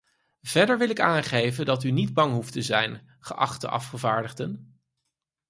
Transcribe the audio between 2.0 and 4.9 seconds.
bang hoeft te zijn, geachte afgevaardigden.